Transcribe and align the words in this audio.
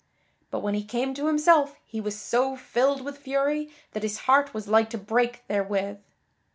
But 0.49 0.61
when 0.61 0.73
he 0.73 0.83
came 0.83 1.13
to 1.13 1.27
himself 1.27 1.79
he 1.85 2.01
was 2.01 2.19
so 2.19 2.55
filled 2.57 3.01
with 3.03 3.19
fury 3.19 3.69
that 3.91 4.01
his 4.01 4.21
heart 4.21 4.51
was 4.51 4.67
like 4.67 4.89
to 4.89 4.97
break 4.97 5.43
therewith. 5.47 5.99